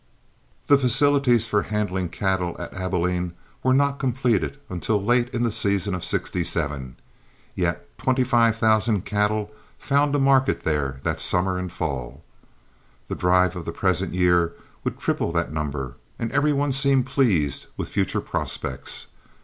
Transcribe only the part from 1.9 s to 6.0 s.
cattle at Abilene were not completed until late in the season